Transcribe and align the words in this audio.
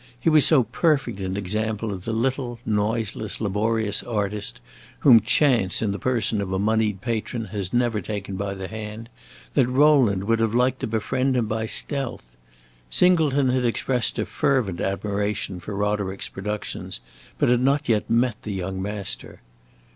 He 0.19 0.31
was 0.31 0.45
so 0.47 0.63
perfect 0.63 1.19
an 1.19 1.37
example 1.37 1.91
of 1.93 2.05
the 2.05 2.11
little 2.11 2.57
noiseless, 2.65 3.39
laborious 3.39 4.01
artist 4.01 4.59
whom 5.01 5.19
chance, 5.19 5.79
in 5.79 5.91
the 5.91 5.99
person 5.99 6.41
of 6.41 6.51
a 6.51 6.57
moneyed 6.57 7.01
patron, 7.01 7.45
has 7.53 7.71
never 7.71 8.01
taken 8.01 8.35
by 8.35 8.55
the 8.55 8.67
hand, 8.67 9.09
that 9.53 9.67
Rowland 9.67 10.23
would 10.23 10.39
have 10.39 10.55
liked 10.55 10.79
to 10.79 10.87
befriend 10.87 11.37
him 11.37 11.45
by 11.45 11.67
stealth. 11.67 12.35
Singleton 12.89 13.49
had 13.49 13.63
expressed 13.63 14.17
a 14.17 14.25
fervent 14.25 14.81
admiration 14.81 15.59
for 15.59 15.75
Roderick's 15.75 16.29
productions, 16.29 16.99
but 17.37 17.49
had 17.49 17.61
not 17.61 17.87
yet 17.87 18.09
met 18.09 18.41
the 18.41 18.53
young 18.53 18.81
master. 18.81 19.41